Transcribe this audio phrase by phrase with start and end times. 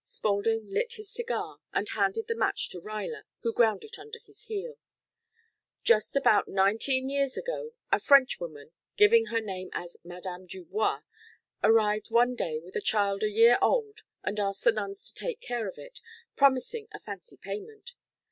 [0.03, 4.45] Spaulding lit his cigar and handed the match to Ruyler, who ground it under his
[4.45, 4.79] heel.
[5.83, 11.01] "Just about nineteen years ago a Frenchwoman, giving her name as Madame Dubois,
[11.63, 15.39] arrived one day with a child a year old and asked the nuns to take
[15.39, 15.99] care of it,
[16.35, 17.93] promising a fancy payment.